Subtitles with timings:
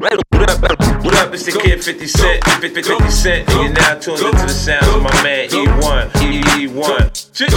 [0.00, 4.48] What up, it's the kid 50 Cent, 50 Cent, and you're now tuned into the
[4.48, 7.32] sounds of my man E1, E1.
[7.34, 7.52] G, G.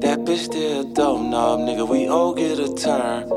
[0.00, 1.88] That bitch still dope, knob, nigga.
[1.88, 3.28] We all get a turn.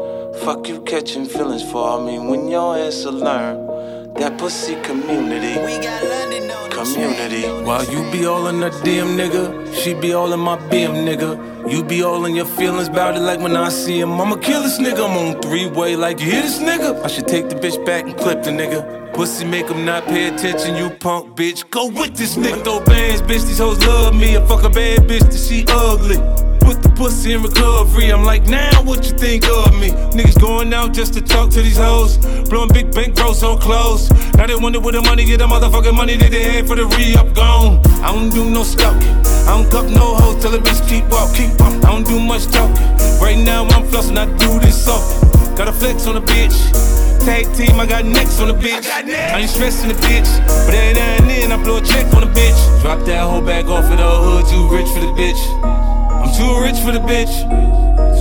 [0.45, 1.99] Fuck you catching feelings for.
[2.05, 3.70] Mean, when your ass will learn.
[4.15, 5.59] That pussy community.
[5.59, 7.43] We got London on Community.
[7.63, 9.73] While you be all in her DM, nigga.
[9.73, 11.71] She be all in my BM, nigga.
[11.71, 14.19] You be all in your feelings about it like when I see him.
[14.19, 15.09] I'ma kill this nigga.
[15.09, 17.03] I'm on three way like you hear this nigga.
[17.03, 19.00] I should take the bitch back and clip the nigga.
[19.13, 21.69] Pussy make him not pay attention, you punk bitch.
[21.69, 22.63] Go with this nigga.
[22.63, 23.45] Throw bands, bitch.
[23.45, 24.37] These hoes love me.
[24.37, 26.17] I fuck a bad bitch that she ugly.
[26.61, 28.11] Put the pussy in recovery.
[28.11, 29.89] I'm like, now what you think of me?
[30.15, 32.17] Niggas going out just to talk to these hoes.
[32.47, 34.09] Blowing big bank bros on clothes.
[34.35, 36.85] Now they wonder where the money get the motherfucking money that they had for the
[36.85, 37.81] re up gone.
[38.01, 39.09] I don't do no stalking.
[39.45, 41.73] I don't cup no hoes till the bitch keep up, keep up.
[41.83, 42.87] I don't do much talking.
[43.19, 45.55] Right now I'm flossing, I do this often.
[45.55, 46.80] Got a flex on the bitch.
[47.25, 48.89] Tag team, I got necks on the bitch.
[48.89, 50.25] I, ain't stressing the bitch.
[50.65, 52.81] But every now and then I blow a check on the bitch.
[52.81, 55.37] Drop that whole bag off of the hood, too rich for the bitch.
[55.61, 57.29] I'm too rich for the bitch.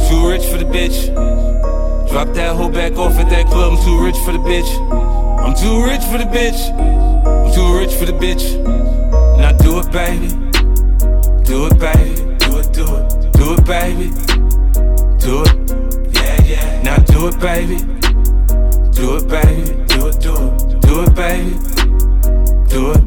[0.08, 1.06] Too rich for the bitch.
[2.10, 3.72] Drop that whole back off at that club.
[3.72, 4.68] I'm too rich for the bitch.
[5.40, 6.60] I'm too rich for the bitch.
[6.76, 8.44] I'm too rich for the bitch.
[9.38, 10.28] Now do it, baby.
[11.44, 12.36] Do it, baby.
[12.36, 13.32] Do it, do it.
[13.32, 14.12] Do it, baby.
[15.24, 16.14] Do it.
[16.14, 16.82] Yeah, yeah.
[16.82, 17.99] Now do it, baby.
[19.00, 19.62] Do it, baby.
[19.86, 20.80] Do it, do it.
[20.82, 21.56] Do it, baby.
[22.68, 23.02] Do it.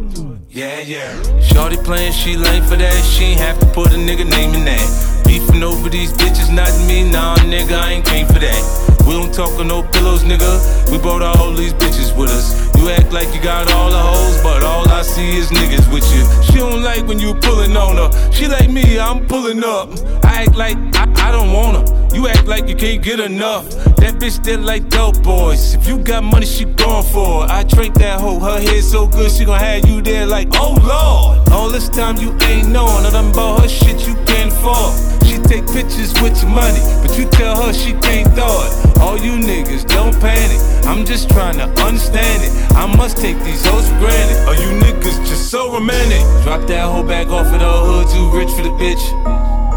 [0.49, 1.39] Yeah, yeah.
[1.39, 3.03] Shorty playing, she lame for that.
[3.03, 5.23] She ain't have to put a nigga name in that.
[5.27, 7.11] Beefing over these bitches, not me.
[7.11, 8.92] Nah, nigga, I ain't came for that.
[9.05, 10.91] We don't talk on no pillows, nigga.
[10.91, 12.73] We brought all these bitches with us.
[12.77, 16.05] You act like you got all the hoes, but all I see is niggas with
[16.13, 16.23] you.
[16.43, 18.31] She don't like when you pulling on her.
[18.31, 19.89] She like me, I'm pulling up.
[20.23, 22.15] I act like I, I don't want her.
[22.15, 23.69] You act like you can't get enough.
[23.97, 25.73] That bitch still like dope boys.
[25.73, 27.51] If you got money, she going for it.
[27.51, 30.75] I drink that hoe, her head so good, she gon' have you there like, oh
[30.81, 31.49] lord.
[31.49, 35.12] All this time you ain't knowing nothing about her shit you can't afford.
[35.47, 38.97] Take pictures with your money, but you tell her she can't throw it.
[38.99, 40.59] All you niggas don't panic.
[40.87, 42.51] I'm just trying to understand it.
[42.75, 44.37] I must take these hoes for granted.
[44.47, 46.21] Are you niggas just so romantic?
[46.43, 49.03] Drop that hoe back off of the hood, too rich for the bitch.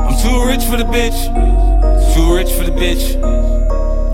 [0.06, 1.18] I'm too rich for the bitch.
[2.14, 3.12] Too rich for the bitch.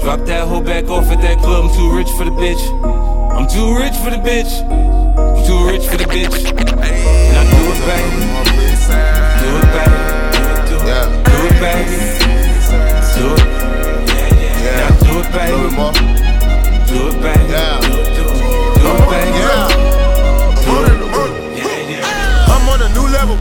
[0.01, 1.67] Drop that hoe back off at that club.
[1.67, 2.63] I'm too rich for the bitch.
[3.37, 4.51] I'm too rich for the bitch.
[4.67, 6.43] I'm too rich for the bitch.
[6.43, 8.33] Now do it, baby.
[9.43, 10.12] Do it,
[10.83, 11.23] baby.
[11.23, 11.97] Do it, do it, baby.
[13.15, 13.47] Do it.
[14.63, 15.71] Now do it, baby.
[16.89, 17.47] Do it, baby.
[17.49, 18.43] Do it, do it,
[18.75, 19.43] do it, baby.
[22.51, 23.39] I'm on a new level.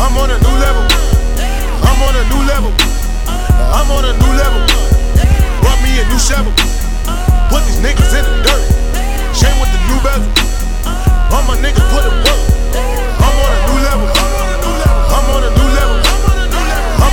[0.00, 0.84] I'm on a new level.
[1.84, 2.72] I'm on a new level.
[3.76, 4.62] I'm on a new level.
[5.60, 6.52] Brought me a new shovel.
[7.50, 8.64] Put these niggas in the dirt.
[9.36, 10.32] Chain with the new bezel.
[11.32, 12.42] All my niggas put in work.
[13.20, 14.29] I'm on a new level.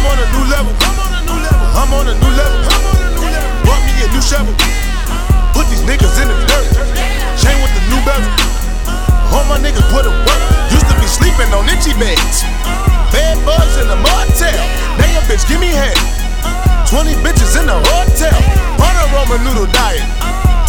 [0.07, 0.72] On a new level.
[1.75, 2.59] I'm on a new level.
[3.68, 4.56] Brought me a new shovel.
[5.51, 6.68] Put these niggas in the dirt.
[7.35, 8.31] Chain with the new bezel.
[9.35, 10.41] All my niggas put in work.
[10.72, 12.47] Used to be sleeping on itchy beds.
[13.12, 14.63] Bad bugs in the motel.
[14.96, 16.00] Now your bitch give me head.
[16.88, 18.40] 20 bitches in the hotel.
[18.79, 20.07] On a Ramen noodle diet.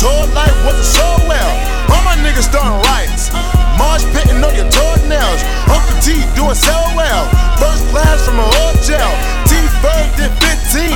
[0.02, 1.52] Told life wasn't so well.
[1.94, 3.30] All my niggas starting riots.
[3.78, 5.46] Marsh pitting on your toenails.
[5.70, 7.26] Uncle T doing so well.
[7.58, 9.10] First class from a hotel.
[9.46, 10.90] T Bird did 15.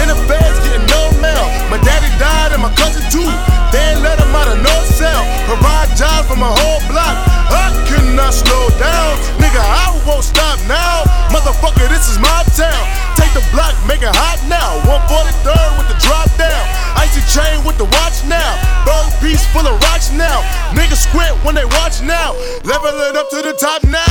[0.00, 1.46] In the feds getting no mail.
[1.72, 3.28] My daddy died and my cousin too.
[3.72, 5.22] They ain't let him out of no cell.
[5.48, 7.16] Provide jobs for my whole block.
[7.48, 9.16] I cannot slow down.
[9.40, 11.04] Nigga, I won't stop now.
[11.32, 12.82] Motherfucker, this is my town.
[13.16, 14.80] Take the block, make it hot now.
[14.84, 16.75] 143rd with the drop down.
[16.96, 18.56] Icy chain with the watch now.
[18.84, 20.40] Bird piece full of rocks now.
[20.72, 22.32] Niggas squint when they watch now.
[22.64, 24.02] Level it up to the top now.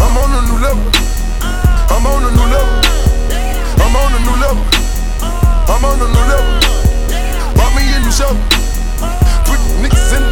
[0.00, 0.84] I'm on a new level.
[1.92, 2.76] I'm on a new level.
[3.84, 4.64] I'm on a new level.
[5.68, 6.52] I'm on a new level.
[7.56, 8.40] Bought me a new shovel.
[9.44, 10.29] Put niggas in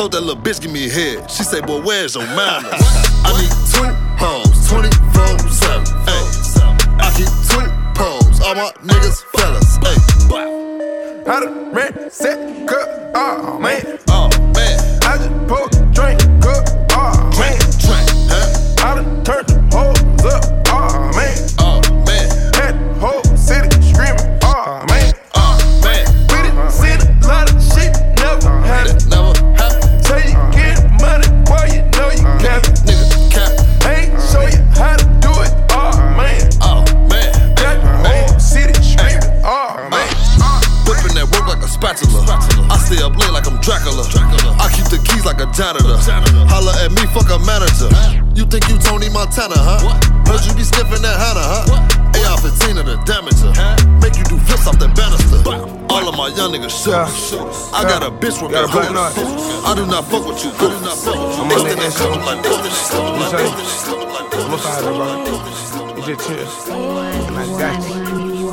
[0.00, 1.30] told that little bitch give me a head.
[1.30, 2.72] She say, boy, where's your manners?
[2.72, 3.84] I need two
[4.16, 5.84] hoes, 24 7.
[6.08, 6.24] Hey,
[7.04, 8.40] I keep two poles.
[8.40, 9.76] All my niggas fellas.
[9.84, 13.98] Hey, I done ran, set, cut, oh man,
[56.30, 57.70] my young niggas shooters.
[57.72, 59.16] I got a bitch with Got a that black hooters.
[59.16, 59.66] knife.
[59.66, 60.50] I do not fuck with you.
[60.50, 61.42] I do not fuck with you.
[61.42, 62.10] I'm This on that nigga shit.
[62.10, 62.56] come like this.
[62.62, 63.44] This nigga come like say?
[63.56, 63.70] this.
[63.70, 64.44] This nigga like this.
[64.44, 65.96] I'm a fighter, bro.
[65.96, 66.48] You just chill.
[66.72, 68.50] And I got you.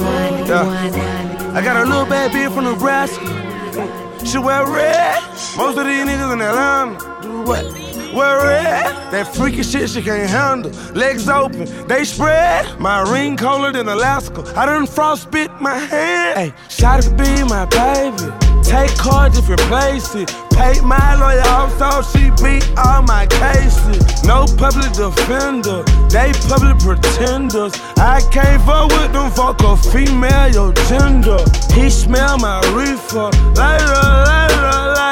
[0.48, 1.54] Yeah.
[1.56, 3.26] I got a little bad bitch from Nebraska.
[4.26, 5.22] She wear red.
[5.58, 7.64] Most of these niggas in Atlanta do what?
[8.14, 9.12] Wear red.
[9.12, 10.72] That freaky shit she can't handle.
[10.94, 12.80] Legs open, they spread.
[12.80, 14.44] My ring colder than Alaska.
[14.56, 16.38] I done frostbit my hand.
[16.38, 18.32] Hey, shot to be my baby.
[18.64, 20.26] Take cards different places.
[20.52, 24.24] Pay my lawyer off so she beat all my cases.
[24.26, 27.74] No public defender, they public pretenders.
[27.96, 31.40] I can't fuck with them, fuck a female, your gender.
[31.74, 34.47] He smell my reefer, lighter,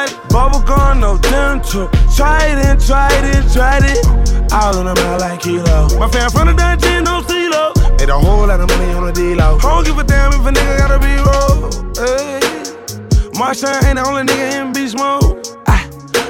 [0.05, 0.29] lighter, light.
[0.29, 1.89] Bubblegum, no dental.
[2.15, 4.05] Try it try it try it.
[4.51, 5.87] All of them out like kilo.
[5.99, 7.73] My fam from the dungeon, no CeeLo.
[7.99, 9.57] Made a whole lot of money on the D-Lo.
[9.59, 11.71] Don't give a damn if a nigga gotta be roll.
[13.35, 15.47] Marshawn ain't the only nigga in beast mode.
[15.67, 15.83] Ah,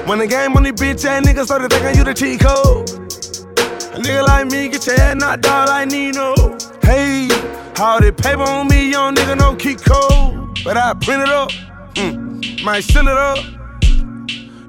[0.05, 2.89] when the game on these bitch ass niggas started thinking you the cheat code.
[3.93, 6.33] A nigga like me get your head knocked out like Nino.
[6.81, 7.27] Hey,
[7.75, 10.59] how they paper on me, young nigga, no keep code.
[10.63, 11.51] But I print it up,
[11.93, 13.54] mm, might send it up.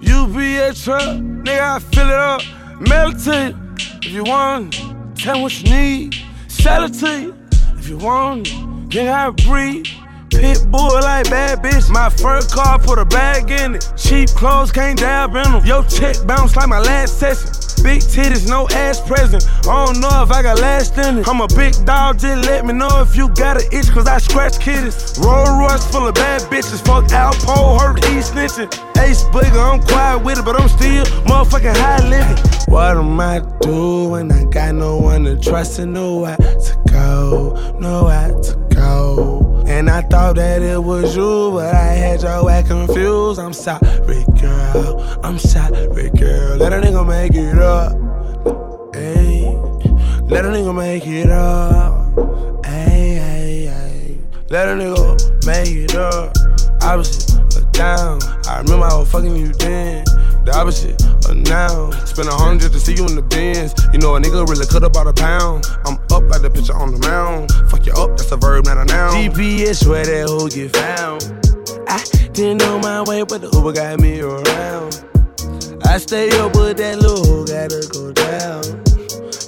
[0.08, 2.42] UPS truck, nigga, I fill it up.
[2.80, 4.74] Mail it to you if you want.
[5.16, 6.16] Tell what you need,
[6.48, 7.34] sell it to you
[7.78, 8.46] if you want.
[8.46, 9.86] Nigga, I breathe.
[10.30, 11.88] Pit bull like bad bitch.
[11.90, 13.90] My first car put a bag in it.
[13.96, 15.64] Cheap clothes can't dab in them.
[15.64, 17.48] Yo, check bounce like my last session.
[17.82, 19.46] Big titties, no ass present.
[19.68, 21.28] I don't know if I got last in it.
[21.28, 24.18] I'm a big dog, just let me know if you got an itch, cause I
[24.18, 25.16] scratch kitties.
[25.22, 26.84] Rolls Royce full of bad bitches.
[26.84, 27.85] Fuck Alpo, hurt, he
[28.26, 28.70] snitching.
[28.98, 32.36] Ace booger, I'm quiet with it, but I'm still motherfucking high living.
[32.68, 34.32] What am I doing?
[34.32, 39.64] I got no one to trust and nowhere to go, nowhere to go.
[39.66, 43.38] And I thought that it was you, but I had your act confused.
[43.40, 45.20] I'm sorry, girl.
[45.22, 46.56] I'm sorry, girl.
[46.56, 47.92] Let a nigga make it up.
[48.94, 49.42] Hey,
[50.22, 52.64] let a nigga make it up.
[52.64, 54.18] Hey, hey, hey.
[54.48, 56.32] Let a nigga make it up.
[56.82, 57.35] Opposite or
[57.76, 58.18] down.
[58.48, 60.04] I remember I was fucking you then.
[60.44, 60.96] The opposite
[61.28, 61.90] of now.
[62.04, 63.74] Spend a hundred to see you in the bins.
[63.92, 65.66] You know a nigga really cut up out a pound.
[65.84, 67.52] I'm up like the picture on the mound.
[67.70, 69.12] Fuck you up, that's a verb, not a noun.
[69.12, 71.28] GPS where that hoe get found.
[71.86, 72.02] I
[72.32, 75.04] didn't know my way, but the Uber got me around.
[75.84, 78.64] I stay up, but that little hoe gotta go down.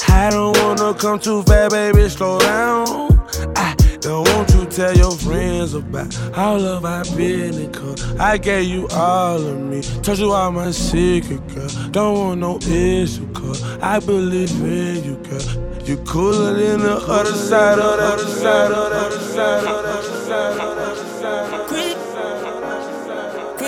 [0.09, 3.09] I don't wanna come too fast, baby, slow down.
[3.57, 8.21] I don't want you tell your friends about all of I been and.
[8.21, 11.69] I gave you all of me, told you all my secret, girl.
[11.91, 15.83] Don't want no issue, cause I believe in you, girl.
[15.83, 19.83] You cooler than the other side of the other side of the other side of
[19.83, 21.49] the other side of the other side.
[21.49, 23.59] Of the other side.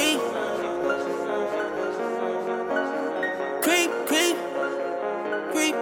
[3.62, 4.36] creep, creep,
[5.50, 5.74] creep.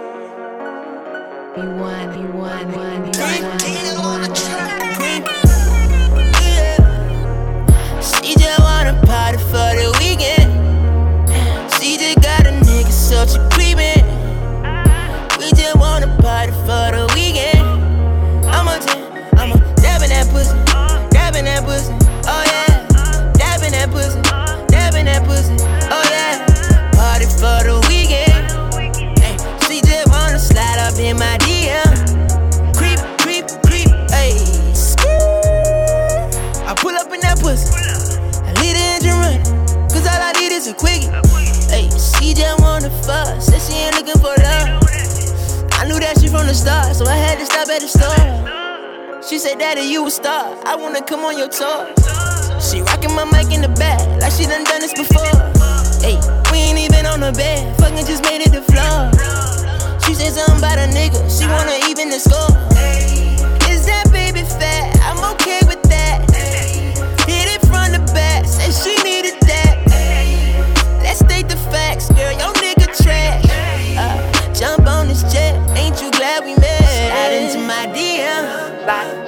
[1.55, 3.18] You want, you want, you want.
[51.09, 51.87] Come on your tour.
[52.61, 55.25] She rockin' my mic in the back, like she done done this before.
[56.05, 56.21] Hey,
[56.51, 59.09] we ain't even on the bed, fucking just made it the floor.
[60.05, 62.53] She said something about a nigga, she wanna even the score.
[63.71, 64.97] Is that baby fat?
[65.01, 66.29] I'm okay with that.
[67.25, 69.81] Hit it from the back, said she needed that.
[71.01, 72.58] Let's state the facts, girl, your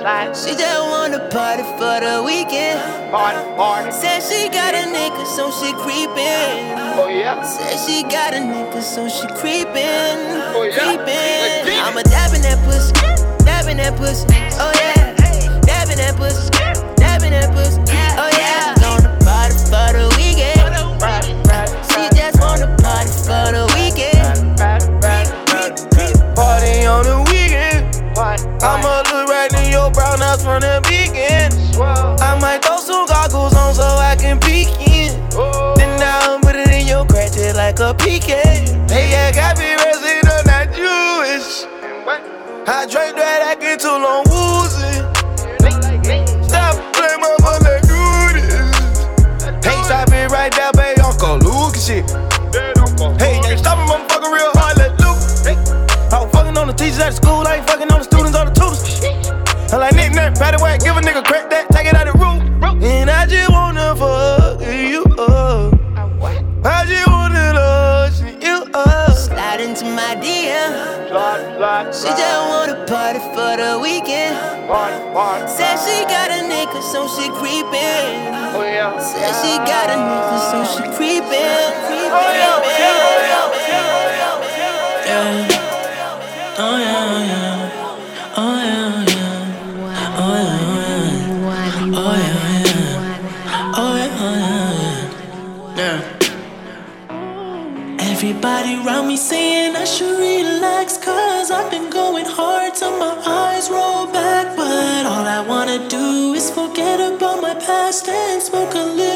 [0.02, 2.82] She just wanna party for the weekend.
[3.12, 3.92] Party, party.
[3.92, 6.74] Said she got a nigga, so she creepin'.
[6.98, 7.44] Oh yeah.
[7.44, 10.58] Said she got a nigga, so she creepin'.
[10.58, 10.74] Oh yeah.
[10.74, 11.86] Creepin'.
[11.86, 12.94] I'ma dabbing that pussy,
[13.46, 14.26] dabbing that pussy.
[14.58, 15.14] Oh yeah.
[15.70, 16.50] Dabbing that pussy,
[16.98, 17.80] dabbing that pussy.
[18.18, 18.74] Oh yeah.
[18.82, 20.66] Gonna party for the weekend.
[21.94, 24.58] She just wanna party for the weekend.
[26.34, 27.86] Party on the weekend.
[28.18, 29.41] I'ma look right in your
[29.94, 31.52] brown eyes from the beginning.
[31.80, 35.12] I might throw some goggles on so I can peek in.
[35.34, 35.74] Oh.
[35.76, 38.90] Then I'll put it in your crack like a pecan.
[38.90, 41.66] Hey, I got me resting on that Jewish.
[42.68, 44.24] I drank that, I get too long
[99.32, 104.46] saying I should relax Cause I've been going hard till my eyes roll back.
[104.58, 109.11] But all I wanna do is forget about my past And smoke a little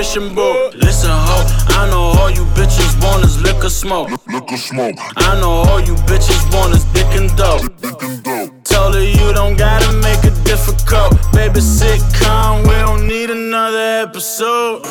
[0.00, 0.74] fishing boat.
[0.74, 1.38] Listen, ho,
[1.78, 4.08] I know all you bitches want is liquor smoke.
[4.28, 7.62] Liquor smoke, I know all you bitches want is dick and dope.
[7.82, 8.64] dick and dope.
[8.64, 11.12] Told her you don't gotta make it difficult.
[11.32, 14.82] Baby, sitcom, we don't need another episode.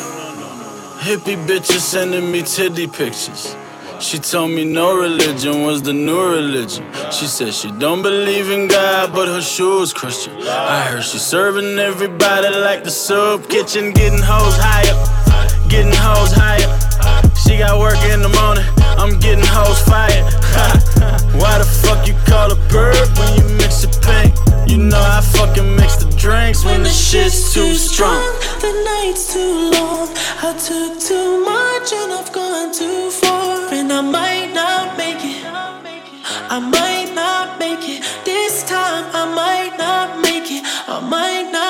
[1.04, 3.56] Hippie bitches sending me titty pictures.
[4.00, 6.84] She told me no religion was the new religion.
[7.12, 10.32] She said she don't believe in God, but her shoes Christian.
[10.40, 14.96] I heard she serving everybody like the soup kitchen, getting hoes higher,
[15.68, 16.70] getting hoes higher.
[17.44, 18.64] She got work in the morning,
[18.98, 20.96] I'm getting hoes fired.
[21.38, 24.34] Why the fuck you call a bird when you mix it pink?
[24.68, 28.22] You know I fucking mix the drinks when the shit's too strong.
[28.60, 30.08] The night's too long.
[30.42, 33.72] I took too much and I've gone too far.
[33.72, 35.44] And I might not make it.
[36.50, 38.02] I might not make it.
[38.24, 40.64] This time I might not make it.
[40.88, 41.69] I might not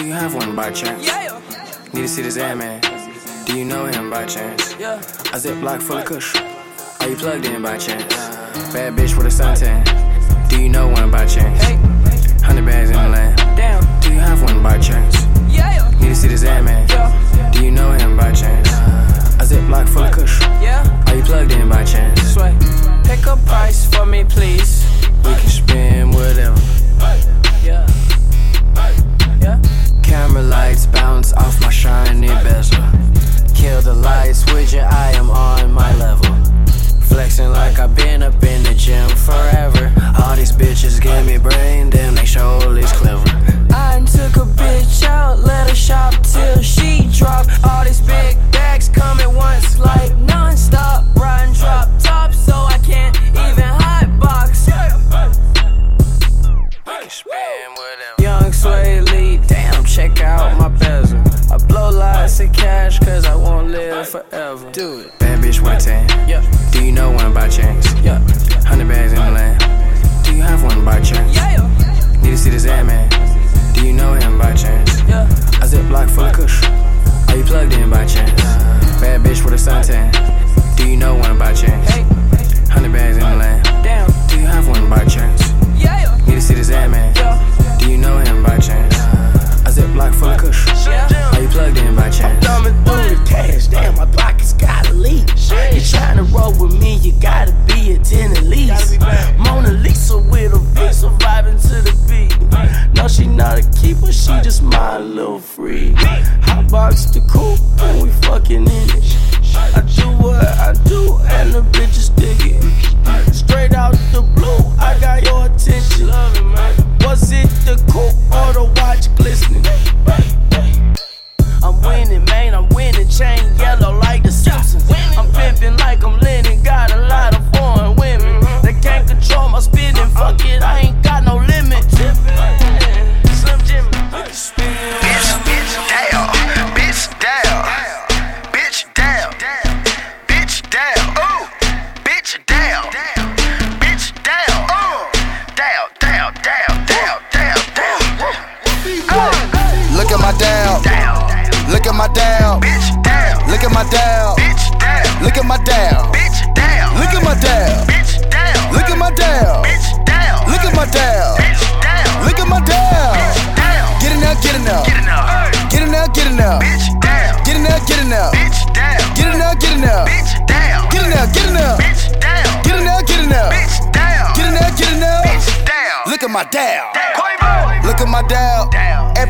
[0.00, 1.06] Do you have one by chance?
[1.06, 1.38] Yeah.
[1.92, 2.80] Need to see this ad man.
[3.44, 4.74] Do you know him by chance?
[4.78, 4.94] Yeah.
[4.96, 6.34] A ziplock full of kush.
[7.00, 8.10] Are you plugged in by chance?
[8.72, 9.84] Bad bitch with a suntan.
[10.48, 11.62] Do you know one by chance?
[12.42, 13.36] Hundred bags in the land.
[13.58, 14.00] Damn.
[14.00, 15.22] Do you have one by chance?
[15.50, 15.90] Yeah.
[16.00, 17.52] Need to see this ad man.
[17.52, 18.70] Do you know him by chance?
[18.70, 20.40] A ziplock full of kush.
[20.62, 21.04] Yeah.
[21.08, 22.22] Are you plugged in by chance?
[22.32, 22.56] Sway.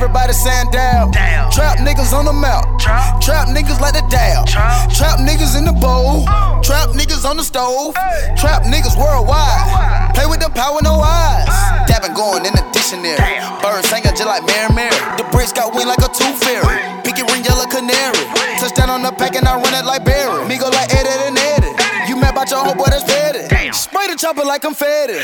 [0.00, 1.12] Everybody saying down.
[1.12, 1.52] Down.
[1.52, 2.64] Trap niggas on the mouth.
[2.80, 3.20] Trap.
[3.20, 4.48] Trap niggas like the down.
[4.48, 4.88] Trap.
[4.88, 6.24] Trap niggas in the bowl.
[6.64, 7.92] Trap niggas on the stove.
[8.40, 10.16] Trap niggas worldwide.
[10.16, 11.44] Play with the power, no eyes.
[11.84, 13.20] Dabbing going in the dictionary.
[13.60, 14.96] Bird singing just like Mary Mary.
[15.20, 16.80] The bricks got wind like a tooth fairy.
[17.04, 18.24] Pinky ring yellow canary.
[18.56, 20.48] Touchdown on the pack and I run it like Barry.
[20.48, 21.76] Me go like Eddie and Eddie.
[22.08, 23.52] You mad about your homeboy that's petty.
[23.76, 25.20] Spray the chopper like I'm fatty.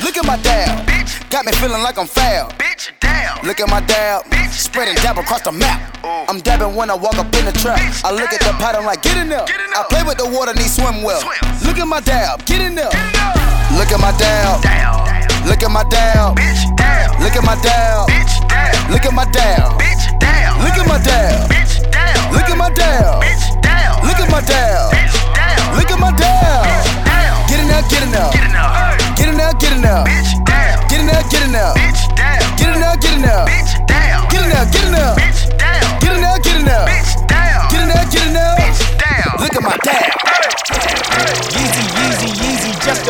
[0.00, 0.88] Look at my dab.
[1.28, 2.50] Got me feeling like I'm foul.
[2.56, 3.38] Bitch, down.
[3.44, 4.24] Look at my dab.
[4.52, 5.98] Spreading dab across the map.
[6.04, 7.80] I'm dabbing when I walk up in the trap.
[8.04, 9.44] I look at the pattern like, get in there.
[9.44, 11.20] I play with the water, need swim well.
[11.64, 12.44] Look at my dab.
[12.46, 12.92] Get in there.
[13.76, 14.62] Look at my dab.
[15.46, 16.36] Look at my dab.
[16.36, 17.18] Bitch, down.
[17.20, 18.08] Look at my dab.
[18.08, 18.32] Bitch.
[18.92, 19.80] Look at my dab.
[19.80, 20.62] Bitch, down.
[20.62, 21.50] Look at my dab.
[21.50, 22.32] Bitch, down.
[22.32, 22.70] Look at my.
[22.70, 24.04] Bitch down.
[24.06, 24.40] Look at my.
[24.40, 25.76] Bitch down.
[25.76, 26.01] Look at my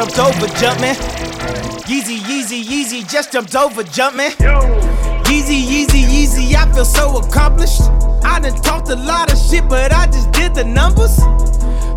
[0.07, 0.97] jumped over, jumpin'.
[1.87, 4.33] Yeezy, Yeezy, Yeezy, just jumped over, jumpin'.
[5.27, 7.83] Yeezy, Yeezy, Yeezy, I feel so accomplished.
[8.25, 11.17] I done talked a lot of shit, but I just did the numbers.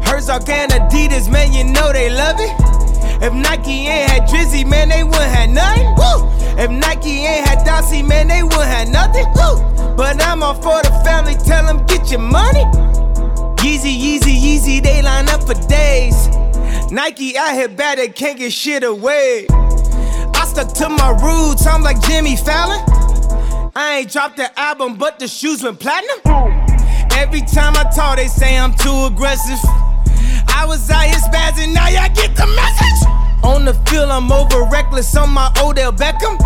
[0.07, 2.53] Herzog and Adidas, man, you know they love it.
[3.23, 5.87] If Nike ain't had Drizzy, man, they wouldn't have nothing.
[5.95, 6.29] Woo!
[6.61, 9.25] If Nike ain't had Dossie, man, they wouldn't have nothing.
[9.33, 9.95] Woo!
[9.95, 12.65] But I'm all for the family, tell them get your money.
[13.65, 16.27] Yeezy, Yeezy, Yeezy, they line up for days.
[16.91, 19.47] Nike out here bad, they can't get shit away.
[19.49, 22.79] I stuck to my roots, I'm like Jimmy Fallon.
[23.75, 26.19] I ain't dropped the album, but the shoes went platinum.
[27.11, 29.59] Every time I talk, they say I'm too aggressive.
[30.47, 33.43] I was out here spazzing, now y'all get the message.
[33.43, 36.37] On the field, I'm over reckless on my Odell Beckham.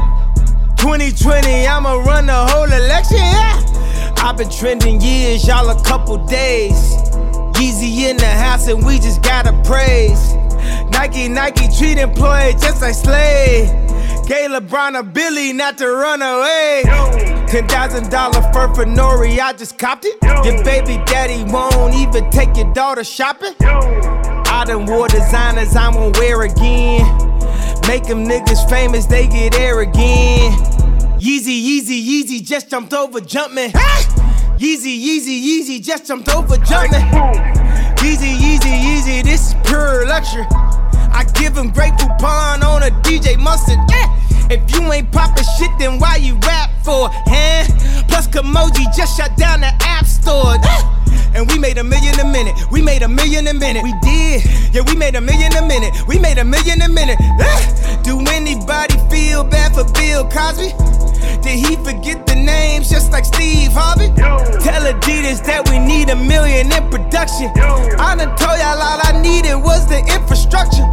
[0.78, 4.13] 2020, I'ma run the whole election, yeah.
[4.17, 7.09] I've been trending years, y'all a couple days.
[7.60, 10.34] Yeezy in the house, and we just gotta praise.
[10.91, 13.67] Nike, Nike treat employees just like slave.
[14.28, 16.84] Gay LeBron a Billy not to run away.
[17.48, 20.17] Ten thousand dollar fur for Nori, I just copped it.
[20.45, 23.54] Your baby daddy won't even take your daughter shopping.
[23.60, 27.02] I done wore designers I won't wear again.
[27.88, 30.54] Make them niggas famous, they get air again.
[31.19, 33.74] Yeezy, Yeezy, Yeezy just jumped over Jumpman.
[34.60, 37.00] Yeezy, Yeezy, Yeezy just jumped over Jumpman.
[38.00, 40.45] Yeezy, Yeezy, Yeezy, this is pure luxury.
[40.52, 43.80] I give him great coupon on a DJ Mustard.
[43.89, 44.52] Yeah.
[44.52, 47.08] If you ain't poppin' shit, then why you rap for?
[47.10, 47.63] Huh?
[48.10, 50.60] Plus, Kimoji just shut down the App Store.
[50.65, 51.32] Ah!
[51.34, 52.54] And we made a million a minute.
[52.69, 53.82] We made a million a minute.
[53.82, 54.43] We did.
[54.76, 55.93] Yeah, we made a million a minute.
[56.06, 57.15] We made a million a minute.
[57.22, 58.02] Ah!
[58.04, 60.76] Do anybody feel bad for Bill Cosby?
[61.43, 64.08] Did he forget the names just like Steve Harvey?
[64.15, 67.52] Tell Adidas that we need a million in production.
[67.99, 70.86] I done told y'all all I needed was the infrastructure.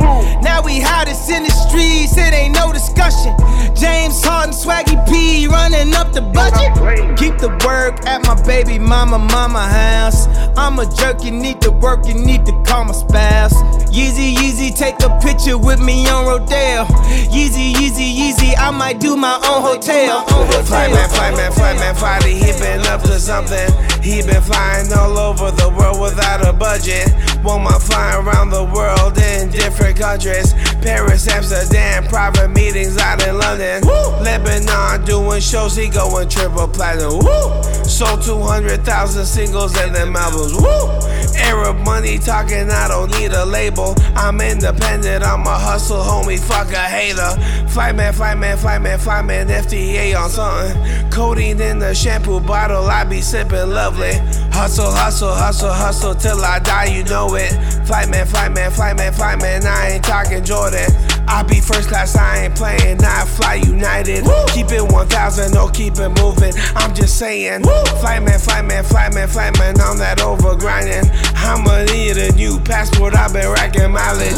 [0.42, 3.34] Now we hottest in the streets, it ain't no discussion.
[3.74, 6.72] James Harden, Swaggy P running up the budget.
[7.18, 10.26] Keep the work at my baby mama, mama house.
[10.56, 13.54] I'm a jerk, you need to work, you need to call my spouse.
[13.92, 16.86] Yeezy, Yeezy, take a picture with me on Rodale.
[17.28, 20.24] Yeezy, Yeezy, Yeezy, I might do my own hotel.
[20.32, 20.64] Own hotel.
[20.64, 23.68] Fly man, fly man, fly man, finally he been up to something.
[24.02, 27.12] He been flying all over the world without a budget.
[27.44, 30.54] Woman flying around the world in different countries.
[30.82, 33.82] Paris, Amsterdam, private meetings out in London.
[34.22, 37.18] Lebanon doing shows, he going triple platinum.
[37.18, 37.62] Woo!
[37.84, 40.54] Sold 200,000 singles and them albums.
[40.54, 41.16] Woo!
[41.38, 43.94] Arab money talking, I don't need a label.
[44.14, 47.34] I'm independent, I'm a hustle, homie, fuck a hater.
[47.68, 51.10] Flyman, flyman, flyman, flyman, FTA on something.
[51.26, 54.12] Codeine in the shampoo bottle, I be sipping lovely.
[54.54, 57.50] Hustle, hustle, hustle, hustle till I die, you know it.
[57.84, 60.86] Flight man, flight man, flight man, flight man, I ain't talking Jordan.
[61.26, 64.22] I be first class, I ain't playing, I fly United.
[64.54, 66.54] Keep it 1000, no keep it moving.
[66.76, 67.64] I'm just saying.
[67.64, 71.10] Flight man, flight man, flight man, flight man, I'm that over grinding.
[71.34, 74.36] I'ma need a new passport, I've been racking mileage.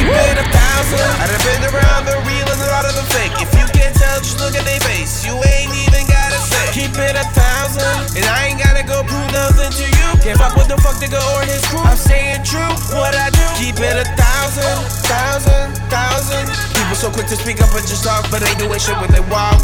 [0.00, 1.08] Keep it a thousand.
[1.20, 3.36] I done been around the real and a lot of the fake.
[3.36, 5.28] If you can't tell, just look at their face.
[5.28, 6.72] You ain't even gotta say.
[6.72, 8.16] Keep it a thousand.
[8.16, 10.08] And I ain't gotta go prove nothing to you.
[10.24, 11.84] Can't fuck with the fuck nigga or his crew.
[11.84, 13.44] I'm saying true, what I do.
[13.60, 14.72] Keep it a thousand,
[15.04, 16.48] thousand, thousand.
[16.72, 19.12] People so quick to speak up and just talk, but they do doing shit when
[19.12, 19.60] they walk.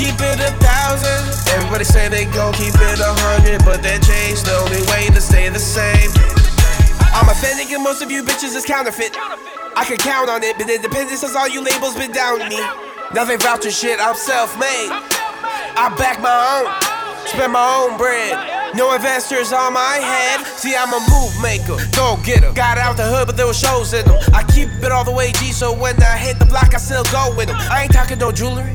[0.00, 1.20] Keep it a thousand.
[1.52, 5.20] Everybody say they gon' keep it a hundred, but that change the only way to
[5.20, 6.08] stay the same.
[7.20, 9.12] I'm authentic and most of you bitches is counterfeit.
[9.76, 12.56] I can count on it, but it depends since all you labels been down me.
[13.12, 14.88] Nothing voucher shit, I'm self-made.
[14.88, 16.72] I back my own,
[17.28, 18.72] spend my own bread.
[18.74, 20.46] No investors on my head.
[20.56, 22.52] See, I'm a move maker, go getter.
[22.54, 24.16] Got out the hood, but there were shows in them.
[24.32, 27.04] I keep it all the way G, so when I hit the block, I still
[27.12, 27.56] go with them.
[27.58, 28.72] I ain't talking no jewelry.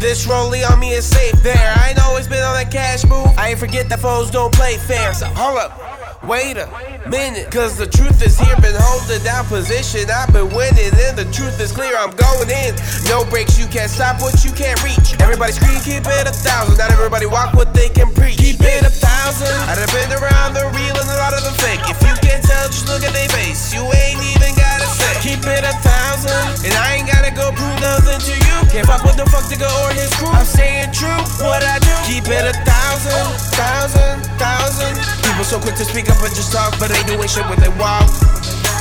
[0.00, 1.74] This rollie on me is safe there.
[1.78, 3.30] I ain't always been on that cash move.
[3.38, 5.14] I ain't forget that foes don't play fair.
[5.14, 6.05] So hold up.
[6.26, 6.66] Wait a
[7.06, 10.10] minute, cause the truth is here, been holding down position.
[10.10, 12.74] I've been winning, and the truth is clear, I'm going in.
[13.06, 15.14] No breaks, you can't stop what you can't reach.
[15.22, 16.78] Everybody scream, keep it a thousand.
[16.78, 18.38] Not everybody walk what they can preach.
[18.38, 19.54] Keep it a thousand.
[19.70, 21.86] I've been around the real and a lot of the fake.
[21.86, 23.72] If you can't tell, just look at their face.
[23.72, 24.75] You ain't even say.
[25.26, 28.56] Keep it a thousand, and I ain't gotta go prove nothing to you.
[28.70, 30.30] Can't fuck with the fuck nigga or his crew.
[30.30, 31.90] I'm saying true, what I do.
[32.06, 33.26] Keep it a thousand,
[33.58, 34.94] thousand, thousand.
[35.26, 37.72] People so quick to speak up and just talk, but they doing shit when they
[37.74, 38.06] walk.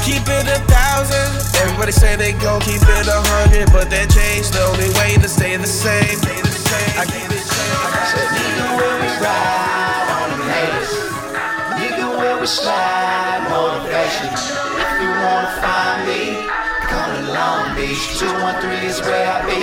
[0.06, 1.34] Keep it a thousand.
[1.66, 5.28] Everybody say they gon' keep it a hundred, but that change the only way to
[5.28, 6.14] stay the same.
[6.94, 7.42] I keep it.
[7.42, 10.94] So nigga, when we ride on the haters,
[11.82, 14.65] nigga, when we slide motivation.
[15.26, 16.22] Wanna find me,
[16.86, 18.20] come to Long Beach.
[18.20, 19.62] 213 is where I be.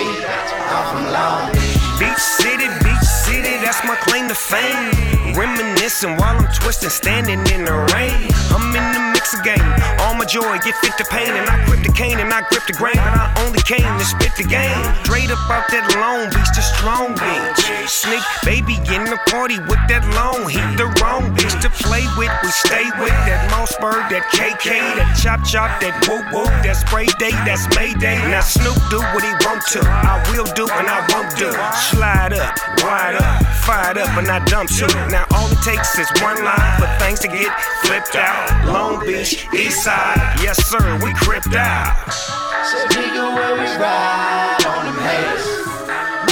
[0.74, 1.78] I'm from Long Beach.
[2.00, 4.90] Beach City, Beach City, that's my claim to fame.
[5.36, 8.28] Reminiscing while I'm twisting, standing in the rain.
[8.50, 9.64] I'm in the game.
[10.04, 11.32] All my joy, get fit to pain.
[11.32, 13.00] And I grip the cane and I grip the grain.
[13.00, 14.76] But I only came to spit the game.
[15.04, 17.62] Straight up out that Long Beach to Strong Beach.
[17.88, 20.64] Sneak baby in the party with that long heat.
[20.80, 22.32] The wrong bitch to play with.
[22.42, 27.06] We stay with that Mossberg, that KK, that chop chop, that whoop whoop, that spray
[27.20, 28.18] day, that's Mayday.
[28.32, 29.80] Now Snoop do what he want to.
[29.84, 31.50] I will do and I won't do.
[31.92, 34.86] Slide up, wide up, fired up, and I dump to.
[35.12, 37.52] Now all it takes is one line for things to get
[37.86, 38.66] flipped out.
[38.66, 41.94] Long Beach, East Side, yes sir, we cripped out.
[42.10, 45.46] Said nigga where we ride on them haters.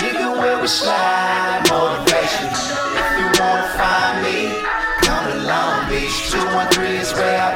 [0.02, 2.50] Nigga where we slide motivation.
[2.50, 4.50] If you wanna find me,
[5.06, 6.30] come to Long Beach.
[6.34, 7.49] 213 is where I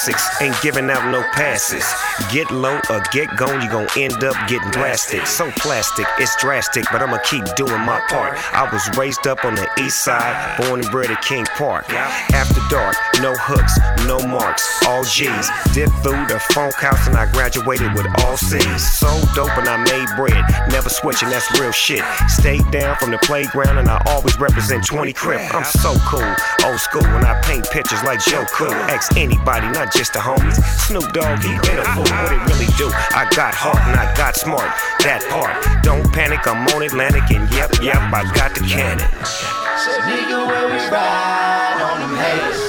[0.00, 1.84] Classics ain't giving out no passes.
[2.32, 5.26] Get low or get gone, you gon' end up getting blasted.
[5.26, 8.38] So plastic, it's drastic, but I'ma keep doing my part.
[8.54, 11.90] I was raised up on the east side, born and bred at King Park.
[11.90, 15.48] After dark, no hooks, no marks, all G's.
[15.72, 18.98] Dip through the funk house and I graduated with all C's.
[18.98, 22.02] So dope and I made bread, never switching, that's real shit.
[22.28, 25.54] Stayed down from the playground and I always represent 20 Crip.
[25.54, 28.72] I'm so cool, old school when I paint pictures like Joe Cool.
[28.72, 30.58] Ask anybody, not just the homies.
[30.86, 32.06] Snoop Dogg, he been a fool.
[32.06, 32.86] What it really do?
[33.14, 34.70] I got heart and I got smart.
[35.02, 35.54] That part.
[35.82, 39.06] Don't panic, I'm on Atlantic and yep, yep, I got the cannon.
[39.24, 42.62] Said nigga where we ride on them haters.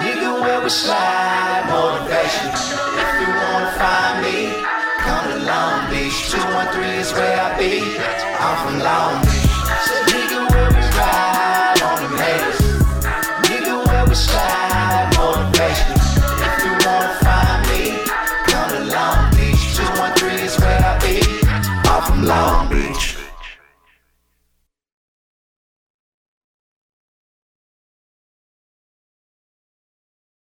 [0.00, 2.48] Nigga where we slide motivation.
[2.52, 4.38] If you wanna find me,
[5.04, 6.18] come to Long Beach.
[6.30, 7.82] 213 is where I be.
[8.38, 9.37] I'm from Long Beach.
[22.28, 22.77] long